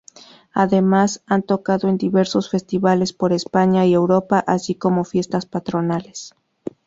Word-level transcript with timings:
Además, 0.53 1.21
han 1.27 1.43
tocado 1.43 1.87
en 1.87 1.99
diversos 1.99 2.49
festivales 2.49 3.13
por 3.13 3.33
España 3.33 3.85
y 3.85 3.93
Europa, 3.93 4.39
así 4.47 4.73
como 4.73 5.03
fiestas 5.03 5.45
patronales. 5.45 6.33